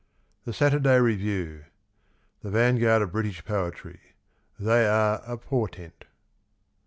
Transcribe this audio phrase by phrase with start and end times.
[0.45, 1.65] The Saturday Review.
[2.41, 3.99] —"The vanguard of British poetry.
[4.59, 6.05] They are a portent."